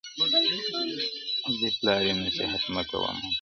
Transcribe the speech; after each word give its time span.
زه 1.47 1.53
دي 1.61 1.69
پلار 1.77 2.01
یم 2.07 2.17
نصیحت 2.25 2.63
مکوه 2.73 2.99
ماته, 3.13 3.27